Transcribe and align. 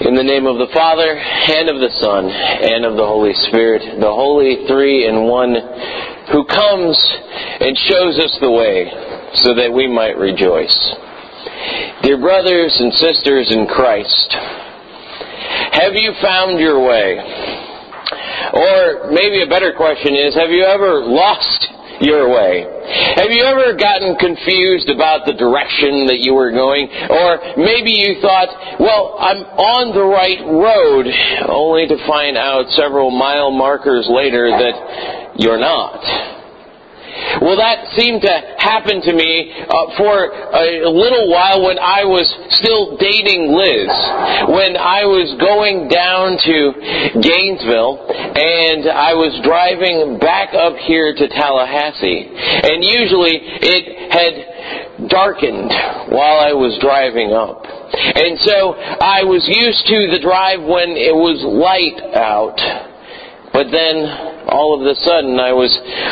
In 0.00 0.14
the 0.14 0.24
name 0.24 0.46
of 0.46 0.56
the 0.56 0.72
Father, 0.72 1.12
and 1.12 1.68
of 1.68 1.76
the 1.76 1.92
Son, 2.00 2.24
and 2.24 2.84
of 2.86 2.96
the 2.96 3.04
Holy 3.04 3.34
Spirit, 3.48 4.00
the 4.00 4.08
Holy 4.08 4.64
Three 4.66 5.06
in 5.06 5.28
One, 5.28 5.52
who 6.32 6.44
comes 6.48 6.96
and 7.60 7.76
shows 7.76 8.16
us 8.18 8.32
the 8.40 8.50
way 8.50 8.88
so 9.34 9.54
that 9.54 9.68
we 9.68 9.86
might 9.86 10.16
rejoice. 10.16 10.72
Dear 12.00 12.16
brothers 12.16 12.80
and 12.80 12.94
sisters 12.94 13.52
in 13.52 13.66
Christ, 13.68 14.32
have 15.76 15.92
you 15.92 16.16
found 16.22 16.58
your 16.58 16.80
way? 16.80 17.20
Or 18.56 19.12
maybe 19.12 19.42
a 19.42 19.52
better 19.52 19.74
question 19.76 20.16
is, 20.16 20.34
have 20.34 20.50
you 20.50 20.64
ever 20.64 21.04
lost 21.04 21.68
your 22.00 22.32
way. 22.32 22.79
Have 22.90 23.30
you 23.30 23.44
ever 23.44 23.76
gotten 23.76 24.16
confused 24.16 24.90
about 24.90 25.26
the 25.26 25.34
direction 25.34 26.06
that 26.10 26.18
you 26.18 26.34
were 26.34 26.50
going? 26.50 26.90
Or 26.90 27.38
maybe 27.56 27.92
you 27.92 28.20
thought, 28.20 28.50
well, 28.80 29.16
I'm 29.18 29.46
on 29.46 29.94
the 29.94 30.02
right 30.02 30.42
road, 30.42 31.06
only 31.46 31.86
to 31.86 31.96
find 32.06 32.36
out 32.36 32.66
several 32.74 33.10
mile 33.10 33.50
markers 33.50 34.08
later 34.10 34.50
that 34.50 35.38
you're 35.38 35.60
not. 35.60 36.39
Well, 37.38 37.56
that 37.56 37.94
seemed 37.94 38.22
to 38.22 38.34
happen 38.58 39.00
to 39.06 39.12
me 39.14 39.54
uh, 39.54 39.96
for 39.96 40.26
a 40.26 40.90
little 40.90 41.30
while 41.30 41.62
when 41.62 41.78
I 41.78 42.02
was 42.02 42.26
still 42.58 42.98
dating 42.98 43.54
Liz. 43.54 43.90
When 44.50 44.74
I 44.74 45.06
was 45.06 45.30
going 45.38 45.86
down 45.86 46.34
to 46.42 46.54
Gainesville 47.22 48.02
and 48.10 48.90
I 48.90 49.14
was 49.14 49.38
driving 49.46 50.18
back 50.18 50.54
up 50.58 50.74
here 50.82 51.14
to 51.14 51.24
Tallahassee. 51.28 52.26
And 52.34 52.82
usually 52.82 53.38
it 53.38 53.84
had 54.10 55.08
darkened 55.08 55.70
while 56.10 56.38
I 56.42 56.52
was 56.52 56.76
driving 56.82 57.32
up. 57.32 57.64
And 57.64 58.38
so 58.42 58.74
I 58.74 59.24
was 59.24 59.42
used 59.46 59.86
to 59.86 59.98
the 60.14 60.20
drive 60.22 60.60
when 60.60 60.94
it 60.98 61.14
was 61.14 61.42
light 61.42 61.98
out. 62.14 62.58
But 63.52 63.70
then 63.74 64.29
all 64.50 64.74
of 64.74 64.82
a 64.82 64.94
sudden 65.06 65.38
I 65.38 65.52
was 65.54 65.70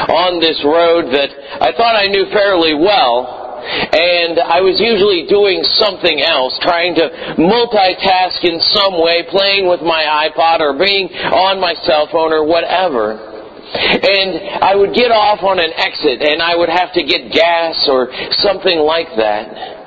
on 0.08 0.40
this 0.40 0.62
road 0.64 1.10
that 1.12 1.30
I 1.60 1.74
thought 1.74 1.98
I 1.98 2.06
knew 2.06 2.26
fairly 2.30 2.74
well, 2.74 3.38
and 3.58 4.38
I 4.38 4.62
was 4.62 4.78
usually 4.78 5.26
doing 5.26 5.66
something 5.76 6.22
else, 6.22 6.56
trying 6.62 6.94
to 6.96 7.10
multitask 7.36 8.40
in 8.46 8.62
some 8.72 8.96
way, 9.02 9.26
playing 9.28 9.68
with 9.68 9.82
my 9.82 10.30
iPod 10.30 10.60
or 10.60 10.78
being 10.78 11.10
on 11.10 11.60
my 11.60 11.74
cell 11.82 12.08
phone 12.10 12.32
or 12.32 12.46
whatever. 12.46 13.18
And 13.68 14.64
I 14.64 14.74
would 14.74 14.94
get 14.94 15.10
off 15.12 15.44
on 15.44 15.60
an 15.60 15.72
exit 15.76 16.22
and 16.24 16.40
I 16.40 16.56
would 16.56 16.70
have 16.70 16.94
to 16.94 17.02
get 17.04 17.30
gas 17.30 17.86
or 17.90 18.08
something 18.40 18.78
like 18.78 19.12
that. 19.20 19.77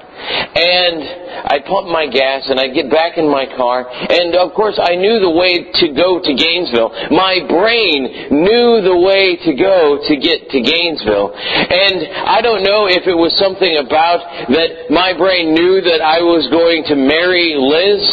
And 0.55 1.31
I'd 1.51 1.65
pump 1.65 1.87
my 1.87 2.07
gas 2.07 2.47
and 2.47 2.59
I'd 2.59 2.73
get 2.73 2.89
back 2.89 3.17
in 3.17 3.29
my 3.29 3.45
car. 3.57 3.87
And 3.89 4.35
of 4.35 4.53
course, 4.53 4.79
I 4.81 4.95
knew 4.95 5.19
the 5.19 5.31
way 5.31 5.71
to 5.83 5.85
go 5.93 6.21
to 6.21 6.31
Gainesville. 6.31 6.91
My 7.11 7.41
brain 7.47 8.31
knew 8.31 8.81
the 8.81 8.97
way 8.97 9.35
to 9.35 9.51
go 9.55 9.99
to 9.99 10.13
get 10.15 10.49
to 10.51 10.59
Gainesville. 10.61 11.33
And 11.35 11.97
I 12.27 12.41
don't 12.41 12.63
know 12.63 12.87
if 12.87 13.07
it 13.07 13.15
was 13.15 13.33
something 13.37 13.77
about 13.77 14.23
that 14.51 14.91
my 14.91 15.13
brain 15.17 15.53
knew 15.53 15.81
that 15.81 16.01
I 16.01 16.21
was 16.21 16.47
going 16.51 16.83
to 16.91 16.95
marry 16.95 17.55
Liz 17.57 18.03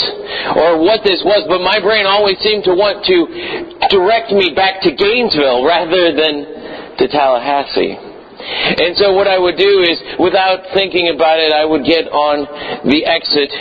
or 0.57 0.81
what 0.81 1.05
this 1.05 1.21
was, 1.25 1.45
but 1.49 1.61
my 1.61 1.81
brain 1.81 2.07
always 2.07 2.39
seemed 2.41 2.65
to 2.65 2.75
want 2.75 3.05
to 3.07 3.89
direct 3.91 4.33
me 4.33 4.55
back 4.55 4.81
to 4.83 4.91
Gainesville 4.95 5.65
rather 5.65 6.15
than 6.15 6.97
to 6.99 7.09
Tallahassee. 7.09 8.08
And 8.49 8.97
so 8.97 9.13
what 9.13 9.29
I 9.29 9.39
would 9.39 9.57
do 9.57 9.85
is, 9.85 10.01
without 10.19 10.73
thinking 10.75 11.13
about 11.15 11.39
it, 11.39 11.53
I 11.53 11.65
would 11.65 11.85
get 11.85 12.09
on 12.09 12.47
the 12.89 13.05
exit 13.05 13.53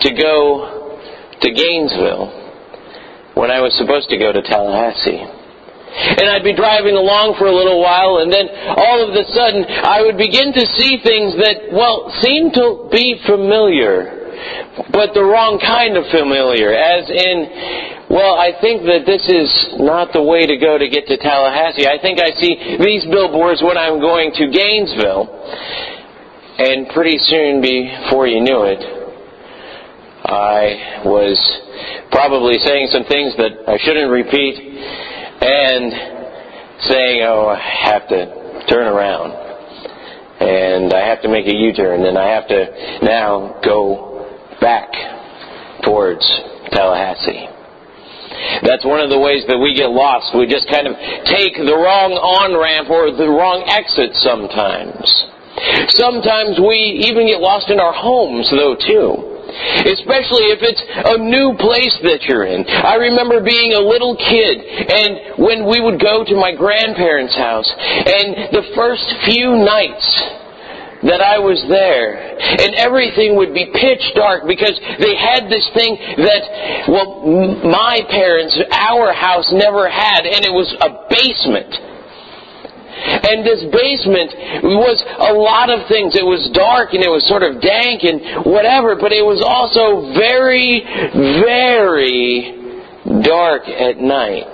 to 0.00 0.10
go 0.14 0.98
to 1.40 1.48
Gainesville 1.50 2.32
when 3.34 3.50
I 3.50 3.60
was 3.60 3.76
supposed 3.78 4.08
to 4.10 4.18
go 4.18 4.32
to 4.32 4.42
Tallahassee. 4.42 5.22
And 5.88 6.28
I'd 6.28 6.44
be 6.44 6.54
driving 6.54 6.94
along 6.94 7.36
for 7.38 7.46
a 7.46 7.54
little 7.54 7.80
while, 7.80 8.18
and 8.18 8.32
then 8.32 8.48
all 8.76 9.08
of 9.08 9.14
a 9.14 9.24
sudden, 9.32 9.64
I 9.64 10.02
would 10.02 10.16
begin 10.16 10.52
to 10.52 10.64
see 10.76 11.00
things 11.02 11.34
that, 11.40 11.72
well, 11.72 12.12
seemed 12.20 12.54
to 12.54 12.88
be 12.92 13.16
familiar, 13.24 14.84
but 14.92 15.14
the 15.14 15.24
wrong 15.24 15.58
kind 15.58 15.96
of 15.96 16.04
familiar, 16.12 16.72
as 16.72 17.08
in, 17.08 17.97
well, 18.10 18.40
I 18.40 18.56
think 18.60 18.88
that 18.88 19.04
this 19.04 19.20
is 19.28 19.76
not 19.76 20.12
the 20.16 20.22
way 20.22 20.46
to 20.46 20.56
go 20.56 20.78
to 20.78 20.88
get 20.88 21.06
to 21.08 21.16
Tallahassee. 21.18 21.86
I 21.86 22.00
think 22.00 22.20
I 22.20 22.32
see 22.40 22.78
these 22.80 23.04
billboards 23.04 23.60
when 23.60 23.76
I'm 23.76 24.00
going 24.00 24.32
to 24.32 24.48
Gainesville. 24.48 25.28
And 26.58 26.88
pretty 26.88 27.18
soon, 27.18 27.60
before 27.60 28.26
you 28.26 28.40
knew 28.40 28.64
it, 28.64 28.80
I 30.24 31.04
was 31.04 31.36
probably 32.10 32.58
saying 32.64 32.88
some 32.90 33.04
things 33.04 33.36
that 33.36 33.68
I 33.68 33.76
shouldn't 33.76 34.10
repeat 34.10 34.56
and 34.56 35.92
saying, 36.88 37.22
oh, 37.28 37.52
I 37.52 37.60
have 37.92 38.08
to 38.08 38.64
turn 38.68 38.88
around. 38.88 39.36
And 40.40 40.94
I 40.94 41.06
have 41.06 41.20
to 41.22 41.28
make 41.28 41.46
a 41.46 41.54
U-turn 41.54 42.06
and 42.06 42.16
I 42.16 42.28
have 42.34 42.48
to 42.48 43.04
now 43.04 43.60
go 43.62 44.56
back 44.60 44.88
towards 45.84 46.24
Tallahassee. 46.72 47.57
That's 48.62 48.84
one 48.84 49.00
of 49.00 49.10
the 49.10 49.18
ways 49.18 49.44
that 49.46 49.58
we 49.58 49.74
get 49.74 49.90
lost. 49.90 50.34
We 50.34 50.46
just 50.46 50.68
kind 50.70 50.86
of 50.86 50.94
take 51.26 51.56
the 51.56 51.76
wrong 51.76 52.12
on 52.18 52.56
ramp 52.56 52.90
or 52.90 53.10
the 53.12 53.28
wrong 53.28 53.64
exit 53.66 54.14
sometimes. 54.22 55.06
Sometimes 55.94 56.58
we 56.60 57.02
even 57.10 57.26
get 57.26 57.40
lost 57.40 57.70
in 57.70 57.80
our 57.80 57.92
homes, 57.92 58.50
though, 58.50 58.74
too. 58.78 59.38
Especially 59.48 60.52
if 60.54 60.60
it's 60.60 60.82
a 60.86 61.18
new 61.18 61.56
place 61.56 61.96
that 62.04 62.22
you're 62.28 62.44
in. 62.44 62.62
I 62.68 62.94
remember 63.00 63.42
being 63.42 63.72
a 63.74 63.80
little 63.80 64.14
kid 64.14 64.60
and 64.60 65.40
when 65.40 65.66
we 65.66 65.80
would 65.80 65.98
go 65.98 66.22
to 66.22 66.34
my 66.36 66.54
grandparents' 66.54 67.34
house 67.34 67.66
and 67.66 68.52
the 68.52 68.70
first 68.76 69.08
few 69.24 69.56
nights 69.56 70.04
that 71.02 71.20
I 71.20 71.38
was 71.38 71.62
there. 71.68 72.38
And 72.38 72.74
everything 72.74 73.36
would 73.36 73.54
be 73.54 73.70
pitch 73.70 74.02
dark 74.14 74.46
because 74.46 74.74
they 74.98 75.14
had 75.14 75.46
this 75.46 75.66
thing 75.74 75.94
that, 76.18 76.42
well, 76.88 77.22
my 77.62 78.02
parents, 78.10 78.58
our 78.72 79.12
house 79.12 79.48
never 79.52 79.88
had, 79.88 80.26
and 80.26 80.44
it 80.44 80.52
was 80.52 80.70
a 80.82 80.90
basement. 81.10 81.70
And 82.98 83.46
this 83.46 83.62
basement 83.70 84.34
was 84.66 84.98
a 85.22 85.32
lot 85.32 85.70
of 85.70 85.86
things. 85.86 86.18
It 86.18 86.26
was 86.26 86.50
dark 86.50 86.94
and 86.94 87.02
it 87.04 87.08
was 87.08 87.22
sort 87.30 87.46
of 87.46 87.62
dank 87.62 88.02
and 88.02 88.42
whatever, 88.42 88.96
but 88.98 89.14
it 89.14 89.22
was 89.22 89.38
also 89.38 90.10
very, 90.18 90.82
very 91.14 92.58
dark 93.22 93.70
at 93.70 93.98
night. 94.02 94.50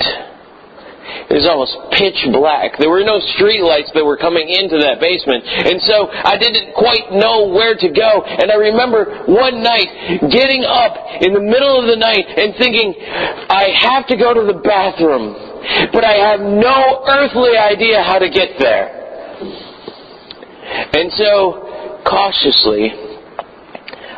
It 1.31 1.41
was 1.41 1.49
almost 1.49 1.73
pitch 1.97 2.21
black. 2.33 2.77
There 2.79 2.91
were 2.91 3.03
no 3.03 3.19
street 3.37 3.65
lights 3.65 3.91
that 3.95 4.05
were 4.05 4.17
coming 4.17 4.49
into 4.49 4.77
that 4.79 5.01
basement. 5.01 5.45
And 5.45 5.81
so 5.83 6.13
I 6.13 6.37
didn't 6.37 6.77
quite 6.77 7.13
know 7.13 7.49
where 7.49 7.75
to 7.75 7.89
go. 7.89 8.23
And 8.23 8.53
I 8.53 8.57
remember 8.61 9.25
one 9.27 9.63
night 9.63 10.29
getting 10.29 10.65
up 10.65 11.25
in 11.25 11.33
the 11.33 11.41
middle 11.41 11.81
of 11.81 11.89
the 11.89 11.97
night 11.97 12.29
and 12.29 12.55
thinking, 12.61 12.95
I 13.49 13.73
have 13.89 14.07
to 14.09 14.17
go 14.17 14.35
to 14.35 14.45
the 14.45 14.61
bathroom. 14.61 15.33
But 15.93 16.05
I 16.05 16.13
have 16.29 16.41
no 16.41 17.05
earthly 17.09 17.57
idea 17.57 18.03
how 18.03 18.19
to 18.19 18.29
get 18.29 18.61
there. 18.61 19.05
And 20.93 21.11
so, 21.13 22.01
cautiously, 22.05 22.93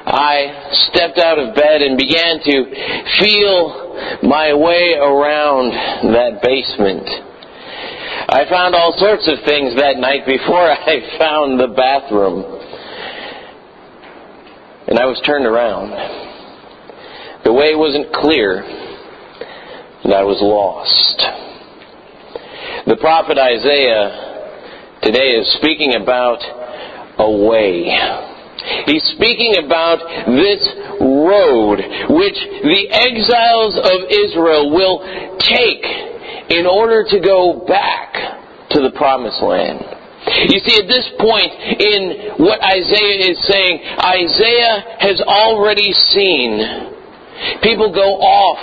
I 0.07 0.71
stepped 0.91 1.19
out 1.19 1.39
of 1.39 1.55
bed 1.55 1.83
and 1.83 1.99
began 1.99 2.39
to 2.43 2.55
feel 3.19 3.86
my 4.23 4.55
way 4.55 4.95
around 4.95 5.73
that 6.13 6.41
basement. 6.43 7.09
I 8.29 8.45
found 8.51 8.75
all 8.75 8.95
sorts 8.99 9.29
of 9.29 9.45
things 9.45 9.77
that 9.77 9.99
night 9.99 10.27
before 10.27 10.71
I 10.71 11.19
found 11.19 11.61
the 11.61 11.69
bathroom. 11.69 12.45
And 14.89 14.99
I 14.99 15.07
was 15.07 15.21
turned 15.25 15.47
around. 15.47 15.91
The 17.45 17.53
way 17.53 17.75
wasn't 17.75 18.13
clear, 18.13 18.63
and 20.05 20.15
I 20.15 20.23
was 20.23 20.39
lost. 20.41 21.23
The 22.87 22.97
prophet 22.97 23.39
Isaiah 23.39 25.01
today 25.03 25.39
is 25.39 25.53
speaking 25.59 25.95
about 25.95 26.39
a 27.19 27.31
way 27.31 28.36
He's 28.87 29.05
speaking 29.15 29.63
about 29.65 29.99
this 30.27 30.63
road 31.01 31.79
which 32.11 32.39
the 32.63 32.83
exiles 32.91 33.77
of 33.79 33.99
Israel 34.11 34.71
will 34.75 35.03
take 35.39 35.85
in 36.51 36.67
order 36.67 37.05
to 37.09 37.21
go 37.21 37.65
back 37.67 38.15
to 38.71 38.81
the 38.83 38.91
promised 38.95 39.43
land. 39.43 39.81
You 40.51 40.59
see, 40.59 40.77
at 40.83 40.89
this 40.91 41.07
point 41.23 41.53
in 41.79 42.43
what 42.43 42.59
Isaiah 42.63 43.31
is 43.31 43.39
saying, 43.47 43.79
Isaiah 44.03 44.99
has 44.99 45.21
already 45.23 45.93
seen 45.93 46.91
people 47.63 47.93
go 47.95 48.19
off 48.19 48.59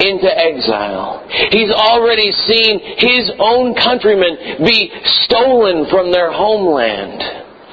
into 0.00 0.30
exile. 0.30 1.26
He's 1.50 1.70
already 1.70 2.30
seen 2.32 2.80
his 2.98 3.30
own 3.38 3.74
countrymen 3.74 4.64
be 4.64 4.90
stolen 5.26 5.86
from 5.90 6.12
their 6.12 6.30
homeland. 6.30 7.22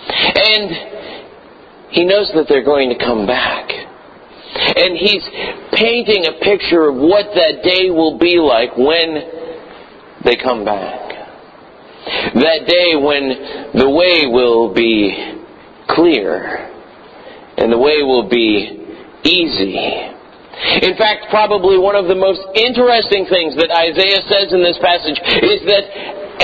And 0.10 0.93
he 1.94 2.06
knows 2.06 2.32
that 2.34 2.46
they're 2.50 2.66
going 2.66 2.90
to 2.90 2.98
come 2.98 3.26
back. 3.26 3.70
And 3.70 4.98
he's 4.98 5.24
painting 5.74 6.26
a 6.26 6.44
picture 6.44 6.90
of 6.90 6.96
what 6.96 7.26
that 7.34 7.62
day 7.64 7.90
will 7.90 8.18
be 8.18 8.38
like 8.38 8.78
when 8.78 10.26
they 10.26 10.36
come 10.36 10.66
back. 10.66 11.10
That 12.34 12.66
day 12.68 12.98
when 12.98 13.78
the 13.78 13.90
way 13.90 14.26
will 14.26 14.74
be 14.74 15.40
clear 15.90 16.70
and 17.58 17.72
the 17.72 17.78
way 17.78 18.02
will 18.02 18.28
be 18.28 18.84
easy. 19.24 19.78
In 20.82 20.98
fact, 20.98 21.30
probably 21.30 21.78
one 21.78 21.96
of 21.96 22.08
the 22.08 22.16
most 22.16 22.42
interesting 22.56 23.26
things 23.30 23.56
that 23.58 23.70
Isaiah 23.70 24.22
says 24.30 24.54
in 24.54 24.62
this 24.62 24.78
passage 24.82 25.18
is 25.42 25.62
that 25.66 25.86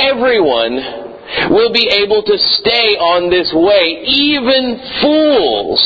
everyone 0.06 1.09
will 1.50 1.72
be 1.72 1.88
able 1.90 2.24
to 2.24 2.38
stay 2.60 2.98
on 2.98 3.30
this 3.30 3.52
way. 3.54 4.04
Even 4.06 4.80
fools 5.02 5.81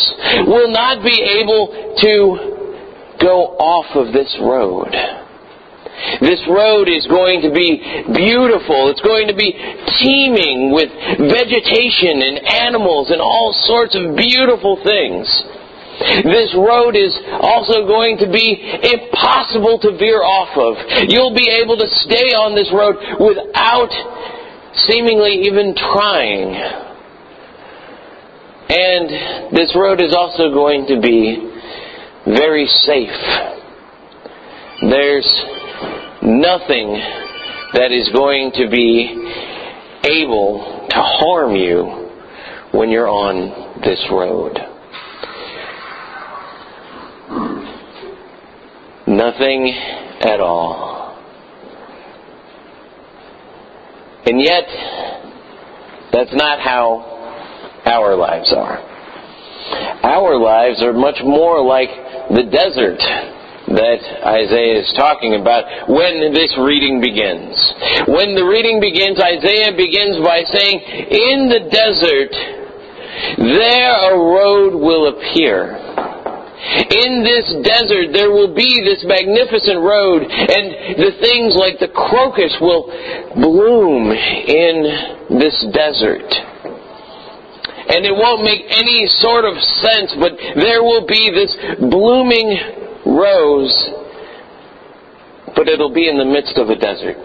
will 0.48 0.72
not 0.72 1.04
be 1.04 1.18
able 1.42 1.68
to 2.00 2.54
go 3.19 3.56
off 3.60 3.95
of 3.95 4.13
this 4.13 4.36
road. 4.42 4.92
This 6.19 6.42
road 6.50 6.90
is 6.90 7.06
going 7.07 7.42
to 7.42 7.51
be 7.51 7.80
beautiful. 8.12 8.92
It's 8.92 9.01
going 9.01 9.28
to 9.28 9.38
be 9.38 9.54
teeming 10.01 10.74
with 10.74 10.90
vegetation 11.31 12.19
and 12.19 12.36
animals 12.44 13.12
and 13.12 13.22
all 13.22 13.54
sorts 13.66 13.95
of 13.95 14.16
beautiful 14.16 14.81
things. 14.84 15.30
This 16.25 16.51
road 16.57 16.98
is 16.98 17.13
also 17.40 17.86
going 17.86 18.18
to 18.18 18.28
be 18.28 18.57
impossible 18.57 19.80
to 19.80 19.95
veer 19.95 20.24
off 20.24 20.51
of. 20.57 20.75
You'll 21.07 21.36
be 21.36 21.48
able 21.62 21.78
to 21.78 21.88
stay 22.04 22.34
on 22.34 22.57
this 22.57 22.68
road 22.74 22.98
without 23.22 23.94
seemingly 24.75 25.44
even 25.44 25.75
trying. 25.75 26.54
And 28.70 29.56
this 29.56 29.75
road 29.75 30.02
is 30.02 30.16
also 30.16 30.52
going 30.52 30.88
to 30.88 31.00
be 31.00 31.52
very 32.25 32.66
safe. 32.66 33.10
There's 34.81 35.44
nothing 36.22 37.00
that 37.74 37.92
is 37.92 38.10
going 38.14 38.52
to 38.56 38.70
be 38.70 39.10
able 40.04 40.88
to 40.90 40.96
harm 40.96 41.56
you 41.56 42.10
when 42.72 42.90
you're 42.90 43.10
on 43.10 43.81
this 43.81 44.04
road. 44.12 44.58
Nothing 49.08 49.69
at 50.22 50.40
all. 50.40 50.93
And 54.25 54.42
yet, 54.42 54.64
that's 56.12 56.34
not 56.34 56.60
how 56.60 57.81
our 57.86 58.16
lives 58.16 58.54
are. 58.54 58.80
Our 60.04 60.38
lives 60.38 60.84
are 60.84 60.94
much 60.94 61.20
more 61.24 61.64
like 61.64 61.90
the 62.30 62.44
desert 62.44 63.00
that 63.68 64.00
Isaiah 64.28 64.80
is 64.80 64.94
talking 64.96 65.36
about 65.36 65.90
when 65.90 66.34
this 66.34 66.56
reading 66.60 67.02
begins. 67.02 67.56
When 68.08 68.36
the 68.36 68.44
reading 68.44 68.80
begins, 68.80 69.20
Isaiah 69.20 69.75
begins 69.75 70.20
by 70.24 70.44
saying, 70.44 70.80
In 70.80 71.50
the 71.50 71.68
desert, 71.72 72.34
there 73.38 74.14
a 74.14 74.18
road 74.18 74.76
will 74.76 75.08
appear 75.16 75.93
in 76.63 77.24
this 77.27 77.44
desert, 77.68 78.13
there 78.13 78.31
will 78.31 78.56
be 78.56 78.81
this 78.88 79.04
magnificent 79.04 79.83
road, 79.83 80.24
and 80.24 80.95
the 80.95 81.12
things 81.19 81.56
like 81.60 81.77
the 81.80 81.92
crocus 81.92 82.56
will 82.62 82.88
bloom 83.36 84.12
in 84.12 85.38
this 85.39 85.60
desert. 85.75 86.24
And 87.83 88.06
it 88.06 88.15
won't 88.15 88.44
make 88.44 88.63
any 88.71 89.07
sort 89.19 89.44
of 89.44 89.60
sense, 89.60 90.15
but 90.19 90.31
there 90.56 90.81
will 90.83 91.06
be 91.06 91.30
this 91.36 91.51
blooming 91.80 92.57
rose, 93.06 93.75
but 95.56 95.68
it'll 95.68 95.94
be 95.94 96.07
in 96.07 96.18
the 96.18 96.25
midst 96.25 96.57
of 96.57 96.69
a 96.69 96.75
desert. 96.75 97.18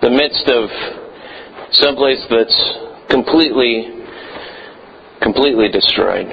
The 0.00 0.10
midst 0.10 0.48
of 0.48 0.70
someplace 1.72 2.24
that's 2.30 2.78
completely 3.10 4.03
completely 5.24 5.68
destroyed. 5.72 6.26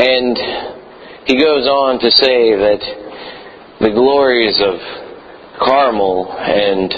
And 0.00 0.36
he 1.26 1.36
goes 1.36 1.68
on 1.68 2.00
to 2.00 2.10
say 2.10 2.56
that 2.56 2.80
the 3.80 3.90
glories 3.90 4.60
of 4.64 4.80
Carmel 5.60 6.32
and 6.32 6.90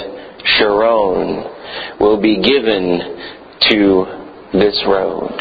Sharon 0.57 1.99
will 1.99 2.19
be 2.21 2.41
given 2.41 2.99
to 3.69 4.05
this 4.53 4.81
road. 4.87 5.35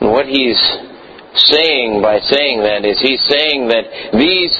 And 0.00 0.10
what 0.10 0.26
he's 0.26 0.58
saying 1.34 2.00
by 2.02 2.18
saying 2.20 2.62
that 2.62 2.84
is 2.84 2.98
he's 3.00 3.22
saying 3.28 3.68
that 3.68 3.84
these 4.18 4.54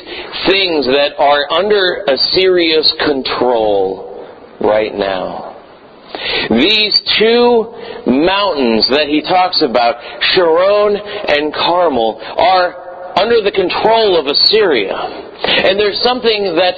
things 0.47 0.87
that 0.87 1.15
are 1.19 1.51
under 1.51 2.05
Assyria's 2.07 2.93
control 3.05 4.29
right 4.61 4.95
now 4.95 5.58
these 6.51 6.97
two 7.19 7.69
mountains 8.07 8.89
that 8.89 9.09
he 9.09 9.21
talks 9.21 9.63
about, 9.63 10.01
Sharon 10.33 10.97
and 10.97 11.53
Carmel, 11.53 12.21
are 12.21 13.19
under 13.21 13.43
the 13.43 13.53
control 13.53 14.17
of 14.17 14.27
Assyria. 14.27 14.95
And 14.95 15.79
there's 15.79 16.01
something 16.03 16.55
that 16.57 16.75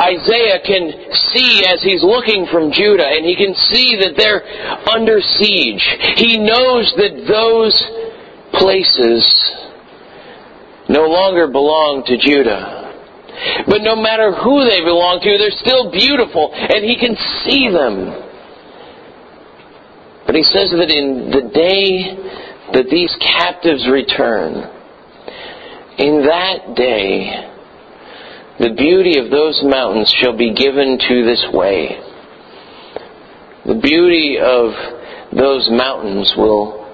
Isaiah 0.00 0.60
can 0.64 1.12
see 1.30 1.64
as 1.66 1.82
he's 1.82 2.02
looking 2.02 2.46
from 2.50 2.72
Judah, 2.72 3.06
and 3.06 3.24
he 3.24 3.36
can 3.36 3.54
see 3.54 3.96
that 3.96 4.14
they're 4.16 4.42
under 4.90 5.20
siege. 5.20 5.82
He 6.16 6.38
knows 6.38 6.92
that 6.96 7.26
those 7.28 7.74
places 8.58 9.26
no 10.88 11.06
longer 11.06 11.46
belong 11.46 12.02
to 12.06 12.18
Judah. 12.18 12.90
But 13.66 13.82
no 13.82 13.96
matter 13.96 14.32
who 14.34 14.68
they 14.68 14.80
belong 14.80 15.20
to, 15.22 15.38
they're 15.38 15.50
still 15.50 15.90
beautiful, 15.90 16.50
and 16.52 16.84
he 16.84 16.98
can 16.98 17.16
see 17.44 17.70
them. 17.70 18.29
But 20.30 20.36
he 20.36 20.44
says 20.44 20.70
that 20.70 20.94
in 20.94 21.32
the 21.32 21.50
day 21.52 22.14
that 22.72 22.88
these 22.88 23.12
captives 23.18 23.88
return, 23.90 24.62
in 25.98 26.22
that 26.22 26.76
day, 26.76 27.50
the 28.60 28.70
beauty 28.70 29.18
of 29.18 29.28
those 29.28 29.60
mountains 29.64 30.08
shall 30.22 30.36
be 30.36 30.54
given 30.54 31.00
to 31.00 31.24
this 31.24 31.44
way. 31.52 31.98
The 33.66 33.74
beauty 33.74 34.38
of 34.38 34.70
those 35.36 35.68
mountains 35.68 36.32
will 36.36 36.86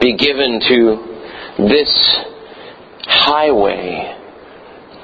be 0.00 0.16
given 0.16 0.58
to 0.58 1.68
this 1.70 2.16
highway 3.06 4.18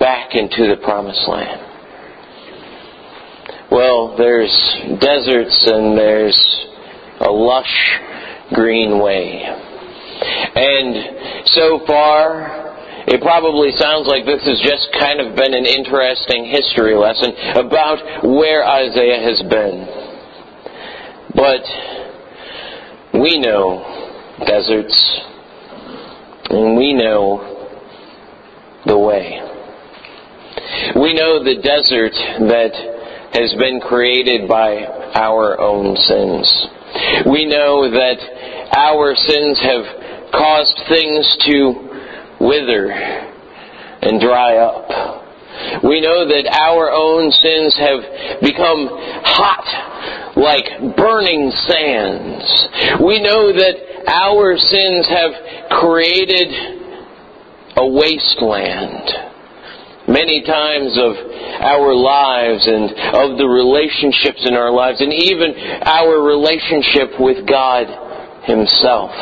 back 0.00 0.35
into 0.35 0.67
the 0.67 0.83
promised 0.83 1.29
land. 1.29 1.61
Well, 3.71 4.17
there's 4.17 4.50
deserts 4.99 5.62
and 5.71 5.97
there's 5.97 6.67
a 7.21 7.31
lush 7.31 8.00
green 8.55 8.99
way. 8.99 9.43
And 10.55 11.47
so 11.47 11.81
far, 11.87 12.71
it 13.07 13.21
probably 13.23 13.73
sounds 13.73 14.07
like 14.07 14.25
this 14.25 14.43
has 14.45 14.61
just 14.61 14.89
kind 14.99 15.21
of 15.21 15.35
been 15.37 15.55
an 15.55 15.67
interesting 15.67 16.47
history 16.47 16.95
lesson 16.95 17.33
about 17.57 18.25
where 18.25 18.67
Isaiah 18.67 19.23
has 19.23 19.43
been. 19.49 19.87
But 21.35 21.62
we 23.21 23.39
know 23.39 24.37
deserts, 24.47 25.21
and 26.50 26.77
we 26.77 26.93
know 26.93 27.69
the 28.87 28.99
way. 28.99 29.41
We 30.97 31.15
know 31.15 31.43
the 31.43 31.57
desert 31.62 32.15
that 32.49 32.73
has 33.35 33.55
been 33.59 33.81
created 33.81 34.49
by 34.49 34.85
our 35.15 35.61
own 35.61 35.97
sins. 35.97 36.67
We 37.26 37.45
know 37.47 37.90
that 37.90 38.19
our 38.76 39.14
sins 39.14 39.61
have 39.61 39.85
caused 40.33 40.81
things 40.88 41.37
to 41.47 41.90
wither 42.40 42.90
and 42.90 44.21
dry 44.21 44.57
up. 44.57 45.83
We 45.85 46.00
know 46.00 46.26
that 46.26 46.47
our 46.59 46.90
own 46.90 47.31
sins 47.33 47.76
have 47.76 48.40
become 48.40 48.88
hot 49.25 50.37
like 50.37 50.97
burning 50.97 51.50
sands. 51.50 53.00
We 53.02 53.21
know 53.21 53.52
that 53.52 53.75
our 54.09 54.57
sins 54.57 55.07
have 55.09 55.33
created 55.71 56.49
a 57.76 57.87
wasteland 57.87 59.30
many 60.11 60.43
times 60.43 60.99
of 60.99 61.14
our 61.62 61.95
lives 61.95 62.67
and 62.67 62.90
of 63.14 63.38
the 63.38 63.47
relationships 63.47 64.43
in 64.45 64.55
our 64.55 64.73
lives 64.73 65.00
and 65.00 65.12
even 65.12 65.55
our 65.87 66.21
relationship 66.26 67.14
with 67.19 67.47
God 67.47 67.87
Himself. 68.45 69.14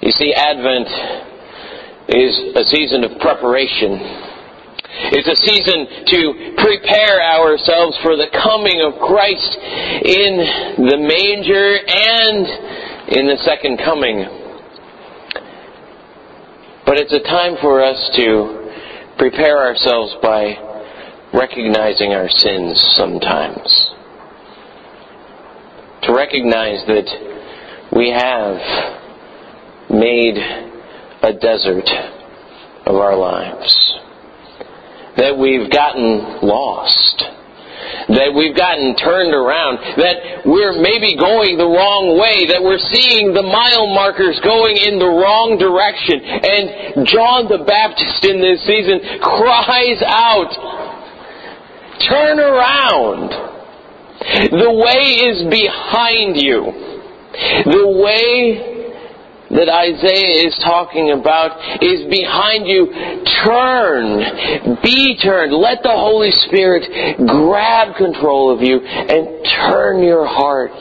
You 0.00 0.12
see, 0.12 0.32
Advent 0.32 0.88
is 2.08 2.32
a 2.56 2.64
season 2.64 3.04
of 3.04 3.18
preparation. 3.20 4.24
It's 5.12 5.28
a 5.28 5.36
season 5.44 6.06
to 6.06 6.54
prepare 6.56 7.20
ourselves 7.20 7.98
for 8.02 8.16
the 8.16 8.32
coming 8.32 8.80
of 8.80 8.96
Christ 9.04 9.52
in 9.60 10.86
the 10.88 10.96
manger 10.96 11.76
and 11.84 12.46
in 13.12 13.26
the 13.26 13.36
second 13.44 13.78
coming. 13.84 14.45
But 16.86 16.98
it's 16.98 17.12
a 17.12 17.20
time 17.20 17.56
for 17.60 17.82
us 17.82 18.10
to 18.14 18.70
prepare 19.18 19.58
ourselves 19.58 20.14
by 20.22 20.54
recognizing 21.34 22.12
our 22.12 22.28
sins 22.30 22.80
sometimes. 22.96 23.90
To 26.04 26.14
recognize 26.14 26.86
that 26.86 27.90
we 27.92 28.10
have 28.10 28.56
made 29.90 30.36
a 31.22 31.32
desert 31.32 31.90
of 32.86 32.94
our 32.94 33.16
lives. 33.16 33.98
That 35.16 35.36
we've 35.36 35.68
gotten 35.70 36.40
lost 36.40 37.24
that 38.08 38.30
we've 38.30 38.54
gotten 38.54 38.94
turned 38.94 39.34
around, 39.34 39.78
that 39.98 40.46
we're 40.46 40.78
maybe 40.78 41.16
going 41.16 41.58
the 41.58 41.66
wrong 41.66 42.14
way, 42.14 42.46
that 42.46 42.62
we're 42.62 42.82
seeing 42.94 43.34
the 43.34 43.42
mile 43.42 43.86
markers 43.90 44.38
going 44.44 44.76
in 44.76 44.98
the 44.98 45.10
wrong 45.10 45.58
direction. 45.58 46.22
And 46.22 47.06
John 47.06 47.48
the 47.50 47.66
Baptist 47.66 48.24
in 48.24 48.38
this 48.38 48.62
season 48.62 49.18
cries 49.18 49.98
out, 50.06 50.54
turn 52.06 52.38
around. 52.38 53.30
The 54.54 54.70
way 54.70 55.02
is 55.26 55.50
behind 55.50 56.40
you. 56.40 56.86
The 57.66 57.86
way 57.90 58.75
that 59.56 59.72
Isaiah 59.72 60.46
is 60.46 60.54
talking 60.62 61.12
about 61.12 61.82
is 61.82 62.04
behind 62.12 62.68
you. 62.68 62.92
Turn. 63.44 64.76
Be 64.84 65.18
turned. 65.22 65.52
Let 65.52 65.82
the 65.82 65.96
Holy 65.96 66.30
Spirit 66.30 66.84
grab 67.26 67.96
control 67.96 68.54
of 68.54 68.60
you 68.60 68.80
and 68.80 69.44
turn 69.66 70.02
your 70.02 70.26
heart 70.26 70.76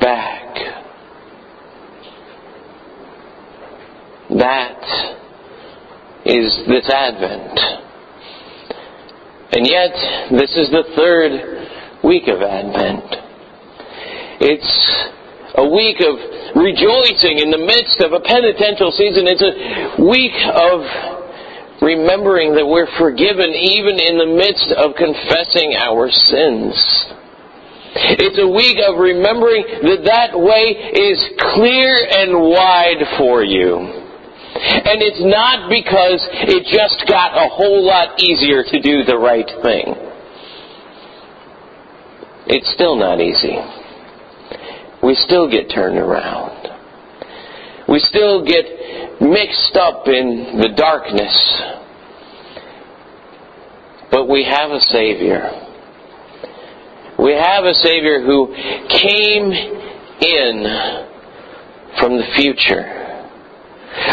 back. 0.00 0.54
That 4.30 4.78
is 6.24 6.62
this 6.68 6.88
Advent. 6.88 7.58
And 9.54 9.66
yet, 9.66 9.92
this 10.30 10.56
is 10.56 10.70
the 10.70 10.84
third 10.96 12.02
week 12.04 12.28
of 12.28 12.40
Advent. 12.40 13.04
It's 14.40 15.11
a 15.54 15.68
week 15.68 16.00
of 16.00 16.16
rejoicing 16.56 17.38
in 17.38 17.50
the 17.50 17.60
midst 17.60 18.00
of 18.00 18.12
a 18.12 18.20
penitential 18.20 18.90
season. 18.92 19.28
It's 19.28 19.44
a 19.44 20.00
week 20.00 20.32
of 20.48 21.82
remembering 21.82 22.54
that 22.54 22.64
we're 22.64 22.88
forgiven 22.96 23.52
even 23.52 24.00
in 24.00 24.16
the 24.16 24.30
midst 24.32 24.72
of 24.72 24.96
confessing 24.96 25.76
our 25.76 26.08
sins. 26.10 26.72
It's 28.16 28.40
a 28.40 28.48
week 28.48 28.80
of 28.80 28.96
remembering 28.96 29.84
that 29.84 30.08
that 30.08 30.32
way 30.32 30.72
is 30.96 31.20
clear 31.52 32.00
and 32.00 32.40
wide 32.48 33.04
for 33.18 33.44
you. 33.44 33.76
And 33.76 35.04
it's 35.04 35.20
not 35.20 35.68
because 35.68 36.20
it 36.48 36.64
just 36.64 37.04
got 37.08 37.36
a 37.36 37.48
whole 37.48 37.84
lot 37.84 38.22
easier 38.22 38.64
to 38.64 38.80
do 38.80 39.04
the 39.04 39.18
right 39.18 39.48
thing. 39.62 39.96
It's 42.46 42.72
still 42.72 42.96
not 42.96 43.20
easy 43.20 43.81
we 45.02 45.14
still 45.14 45.50
get 45.50 45.68
turned 45.70 45.98
around. 45.98 46.68
We 47.88 47.98
still 47.98 48.44
get 48.44 48.64
mixed 49.20 49.76
up 49.76 50.06
in 50.06 50.58
the 50.60 50.68
darkness. 50.76 51.36
But 54.10 54.28
we 54.28 54.44
have 54.44 54.70
a 54.70 54.80
Savior. 54.80 55.50
We 57.18 57.32
have 57.32 57.64
a 57.64 57.74
Savior 57.74 58.20
who 58.20 58.54
came 58.88 59.52
in 60.22 61.08
from 61.98 62.16
the 62.16 62.26
future. 62.36 63.02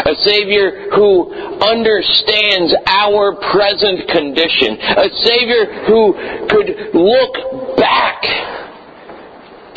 A 0.04 0.14
Savior 0.14 0.90
who 0.94 1.32
understands 1.60 2.74
our 2.86 3.34
present 3.50 4.08
condition. 4.08 4.76
A 4.78 5.08
Savior 5.24 5.86
who 5.86 6.12
could 6.48 6.94
look 6.94 7.76
back 7.76 8.22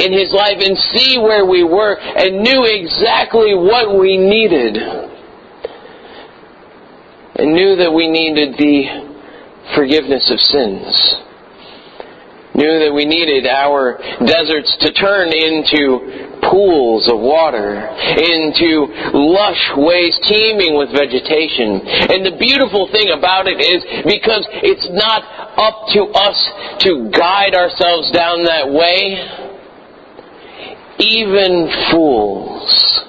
in 0.04 0.12
his 0.12 0.34
life 0.34 0.60
and 0.60 0.78
see 0.78 1.18
where 1.18 1.46
we 1.46 1.64
were 1.64 1.96
and 1.96 2.44
knew 2.44 2.64
exactly 2.66 3.56
what 3.56 3.98
we 3.98 4.18
needed. 4.18 4.78
And 7.36 7.54
knew 7.54 7.76
that 7.78 7.92
we 7.92 8.08
needed 8.08 8.58
the 8.58 9.74
forgiveness 9.76 10.30
of 10.30 10.40
sins. 10.40 11.16
Knew 12.54 12.86
that 12.86 12.94
we 12.94 13.06
needed 13.06 13.48
our 13.48 13.98
deserts 14.22 14.78
to 14.86 14.94
turn 14.94 15.34
into 15.34 16.38
pools 16.46 17.10
of 17.10 17.18
water, 17.18 17.82
into 18.14 18.86
lush 19.10 19.74
ways 19.74 20.14
teeming 20.30 20.78
with 20.78 20.94
vegetation. 20.94 21.82
And 22.14 22.22
the 22.22 22.38
beautiful 22.38 22.86
thing 22.94 23.10
about 23.10 23.50
it 23.50 23.58
is 23.58 23.82
because 24.06 24.46
it's 24.62 24.86
not 24.94 25.26
up 25.58 25.90
to 25.98 26.14
us 26.14 26.38
to 26.86 27.10
guide 27.10 27.58
ourselves 27.58 28.12
down 28.14 28.46
that 28.46 28.70
way, 28.70 29.18
even 31.00 31.70
fools, 31.92 33.00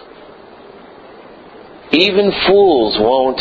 even 1.92 2.32
fools 2.46 2.96
won't 2.98 3.40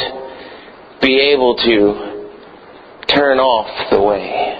be 1.02 1.20
able 1.20 1.56
to 1.56 3.08
turn 3.08 3.40
off 3.40 3.92
the 3.92 4.02
way. 4.02 4.60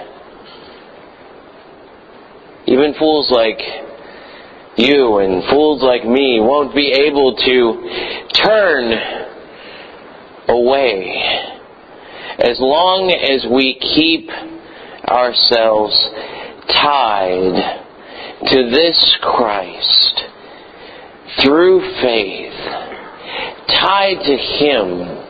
Even 2.66 2.94
fools 2.98 3.30
like 3.30 3.60
you 4.76 5.18
and 5.18 5.44
fools 5.50 5.82
like 5.82 6.04
me 6.04 6.40
won't 6.40 6.74
be 6.74 6.90
able 6.90 7.36
to 7.36 8.30
turn 8.32 8.92
away 10.48 11.44
as 12.38 12.58
long 12.58 13.10
as 13.10 13.46
we 13.50 13.78
keep 13.78 14.28
ourselves 15.08 15.94
tied 16.68 17.83
to 18.46 18.70
this 18.70 19.16
Christ 19.22 20.24
through 21.42 21.80
faith, 22.02 22.52
tied 23.68 24.18
to 24.24 24.36
Him, 24.36 25.24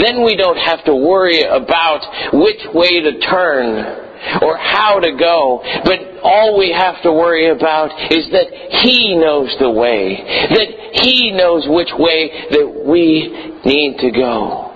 then 0.00 0.24
we 0.24 0.36
don't 0.36 0.58
have 0.58 0.84
to 0.84 0.94
worry 0.94 1.42
about 1.42 2.00
which 2.32 2.60
way 2.74 3.00
to 3.00 3.20
turn 3.20 4.06
or 4.42 4.56
how 4.56 4.98
to 4.98 5.12
go, 5.16 5.62
but 5.84 6.20
all 6.22 6.58
we 6.58 6.72
have 6.72 7.02
to 7.02 7.12
worry 7.12 7.50
about 7.50 7.90
is 8.10 8.28
that 8.30 8.46
He 8.82 9.16
knows 9.16 9.54
the 9.60 9.70
way, 9.70 10.16
that 10.50 11.02
He 11.02 11.30
knows 11.32 11.64
which 11.68 11.90
way 11.96 12.48
that 12.50 12.84
we 12.86 13.60
need 13.64 13.98
to 13.98 14.10
go. 14.10 14.74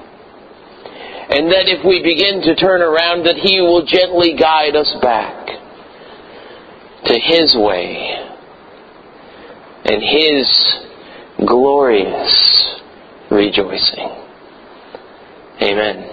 And 1.30 1.50
that 1.50 1.66
if 1.66 1.84
we 1.84 2.02
begin 2.02 2.42
to 2.42 2.54
turn 2.56 2.82
around, 2.82 3.24
that 3.24 3.36
He 3.36 3.60
will 3.60 3.84
gently 3.86 4.34
guide 4.34 4.76
us 4.76 4.92
back 5.00 5.42
to 7.06 7.18
His 7.18 7.54
way 7.56 8.28
and 9.84 10.02
His 10.02 10.74
glorious 11.46 12.80
rejoicing. 13.30 14.10
Amen. 15.60 16.11